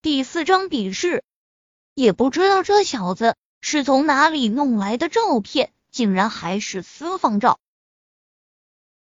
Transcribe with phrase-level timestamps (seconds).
[0.00, 1.24] 第四张笔试，
[1.92, 7.58] 也不知道这小子是从哪里弄来的照片，竟然还是私房照。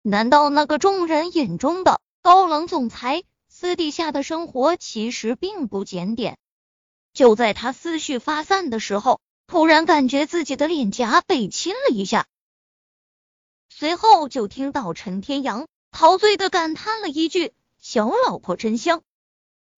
[0.01, 6.39] 难道那个众人眼中的高冷总裁，私底下的生活其实并不检点？
[7.13, 12.25] 就在他思绪发散的时候，突然感觉自己的脸颊被亲了一下，
[13.69, 19.03] 随后就听到陈天阳陶醉的感叹了一句：“小老婆真香。”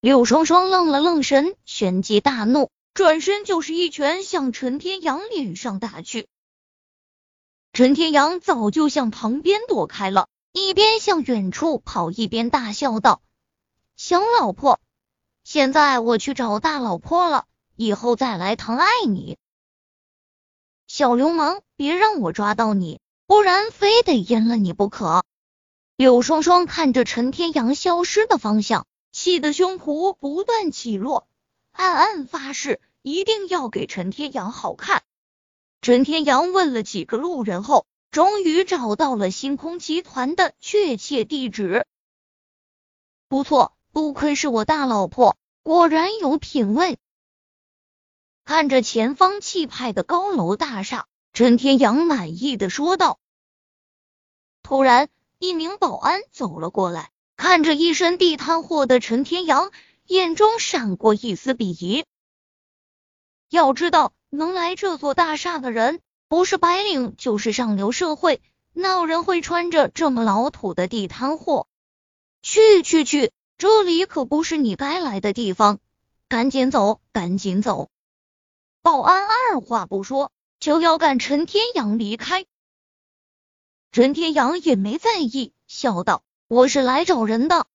[0.02, 6.30] 柳双双愣了愣神，旋即大怒，转身就是一拳向陈天阳脸上打去。
[7.74, 13.22] 陈天阳早就向旁边躲开了，一边向远处跑，一边大笑道
[13.98, 14.80] ：“小老婆，
[15.44, 17.46] 现在我去找大老婆了，
[17.76, 19.38] 以后再来疼爱你。
[20.88, 25.26] 小流氓，别让我抓到你，不然非得阉了你不可。”
[25.98, 28.86] 柳双双看着陈天阳消失的方向。
[29.22, 31.28] 气得胸脯不断起落，
[31.74, 35.04] 暗暗发誓一定要给陈天阳好看。
[35.82, 41.86] 陈天阳问了几个路人后，终于找到了星空集团的确切地址。
[43.28, 46.98] 不错，不愧是我大老婆，果然有品味。
[48.46, 53.20] 看着前方气派的高楼大厦，陈天阳满意的说道。
[54.64, 55.10] 突然，
[55.40, 57.12] 一名保安走了过来。
[57.40, 59.72] 看着一身地摊货的陈天阳，
[60.06, 62.04] 眼中闪过一丝鄙夷。
[63.50, 68.42] 要知道，能来这座大厦的人，不是白领就是上流社会，
[68.74, 71.68] 哪有人会穿着这么老土的地摊货？
[72.42, 75.80] 去去去，这里可不是你该来的地方，
[76.28, 77.90] 赶紧走，赶紧走！
[78.82, 82.46] 保安二话不说，就要赶陈天阳离开。
[83.94, 86.22] 陈天阳也没在意，笑道。
[86.52, 87.68] 我是来找人的，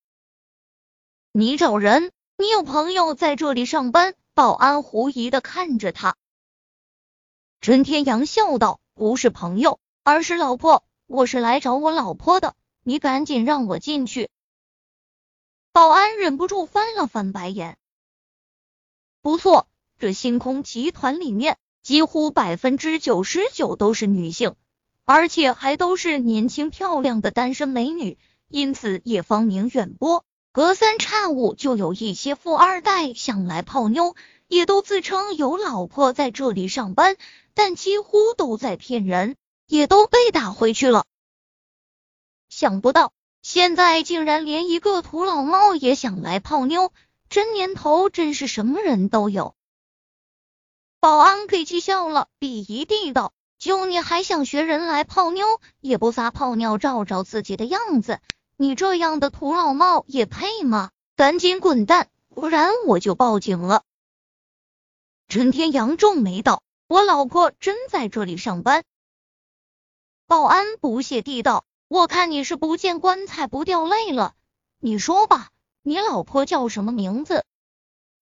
[1.31, 2.11] 你找人？
[2.37, 4.17] 你有朋友在这里上班？
[4.35, 6.17] 保安狐疑的看着他。
[7.61, 10.85] 陈天阳笑道：“不是朋友，而是老婆。
[11.07, 14.29] 我是来找我老婆的，你赶紧让我进去。”
[15.71, 17.79] 保安忍不住翻了翻白眼。
[19.23, 19.69] 不错，
[20.01, 24.57] 这星空集团里面几乎百分之九十九都是女性，
[25.05, 28.19] 而且还都是年轻漂亮的单身美女。
[28.55, 34.15] 因此也芳名远播，隔三差五就有一些富二代想来泡妞，
[34.47, 37.17] 也都自称有老婆在这里上班，
[37.55, 39.35] 但几乎都在骗人，
[39.67, 41.05] 也都被打回去了。
[42.49, 43.13] 想不到
[43.43, 46.93] 现在竟然连一个土老帽也想来泡妞，
[47.29, 49.57] 这年头真是什么人都有。
[51.01, 55.45] 保安给气笑了，鄙夷地道：“就你还想学人来泡妞，
[55.81, 58.21] 也不撒泡尿照照自己的样子。”
[58.57, 60.91] 你这样的土老帽也配吗？
[61.17, 63.83] 赶紧滚蛋，不然我就报警了。
[65.27, 68.85] 陈天阳皱眉道：“我老婆真在这里上班。”
[70.29, 74.35] 保安不屑地道：“我看你是不见棺材不掉泪了。
[74.79, 75.51] 你说吧，
[75.83, 77.45] 你老婆叫什么名字？”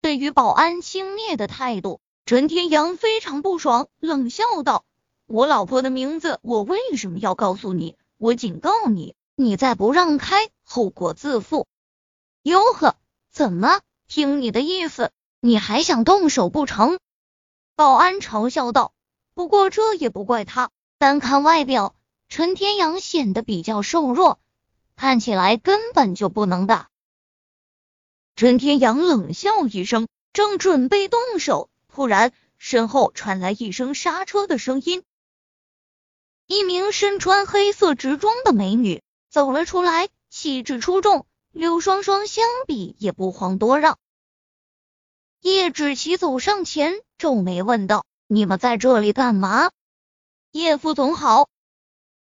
[0.00, 4.84] 对于保安轻蔑的态度，陈天阳非常不爽，冷笑道
[5.26, 7.96] ：“我老婆的名字，我为什么要告诉你？
[8.16, 11.66] 我警告你。”你再不让开，后果自负。
[12.42, 12.96] 哟呵，
[13.30, 13.80] 怎么？
[14.06, 15.10] 听你的意思，
[15.40, 16.98] 你还想动手不成？
[17.74, 18.92] 保安嘲笑道。
[19.34, 21.96] 不过这也不怪他，单看外表，
[22.28, 24.38] 陈天阳显得比较瘦弱，
[24.96, 26.90] 看起来根本就不能打。
[28.36, 35.02] 陈天阳冷笑一声，正准备动手，突然身后传来一声刹车的声音，
[36.46, 39.02] 一名身穿黑色直装的美女。
[39.32, 41.24] 走了出来，气质出众。
[41.52, 43.98] 柳双双相比也不遑多让。
[45.40, 49.70] 叶芷琪走上前，皱眉问道：“你们在这里干嘛？”
[50.52, 51.48] 叶副总好。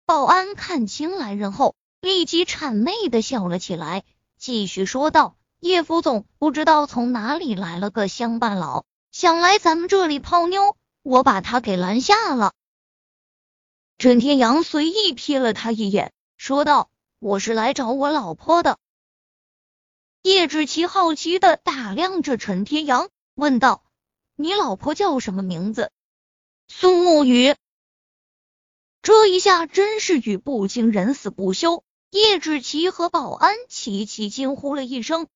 [0.05, 4.05] 保安看清来人后，立即谄媚的笑了起来，
[4.39, 12.53] 继续说道：“叶副总不知道从哪里来了个乡巴佬，想来咱们这里泡妞，我把他给拦下了。”
[13.97, 16.13] 陈天阳随意瞥了他一眼。
[16.41, 16.89] 说道
[17.21, 18.78] ：“我是来找我老婆的。”
[20.25, 23.84] 叶志奇好奇的打量着陈天阳，问道
[24.37, 25.92] ：“你老婆叫什么名字？”
[26.66, 27.54] 苏沐雨。
[29.03, 35.28] 这一下真是语不惊人死不休，叶志奇和保安齐齐惊呼了一声。